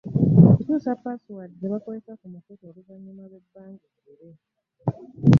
Okukyusa 0.49 0.91
‘password' 1.03 1.53
ze 1.61 1.67
bakozesa 1.73 2.11
ku 2.19 2.25
mukutu 2.33 2.63
oluvannyuma 2.69 3.23
lw'ebbanga 3.29 3.85
eggere. 3.93 4.29